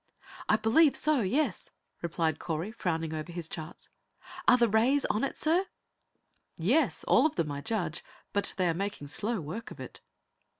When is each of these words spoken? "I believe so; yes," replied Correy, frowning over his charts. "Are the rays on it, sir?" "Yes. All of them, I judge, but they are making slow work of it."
"I 0.49 0.55
believe 0.55 0.95
so; 0.95 1.19
yes," 1.21 1.69
replied 2.01 2.39
Correy, 2.39 2.71
frowning 2.71 3.13
over 3.13 3.31
his 3.31 3.47
charts. 3.47 3.89
"Are 4.47 4.57
the 4.57 4.67
rays 4.67 5.05
on 5.11 5.23
it, 5.23 5.37
sir?" 5.37 5.67
"Yes. 6.57 7.03
All 7.03 7.27
of 7.27 7.35
them, 7.35 7.51
I 7.51 7.61
judge, 7.61 8.03
but 8.33 8.55
they 8.57 8.67
are 8.67 8.73
making 8.73 9.09
slow 9.09 9.39
work 9.39 9.69
of 9.69 9.79
it." 9.79 10.01